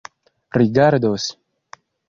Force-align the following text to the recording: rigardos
rigardos 0.59 1.37